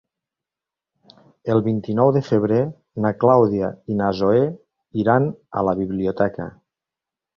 [1.55, 2.61] El vint-i-nou de febrer
[3.05, 4.43] na Clàudia i na Zoè
[5.05, 5.29] iran
[5.61, 6.49] a la biblioteca.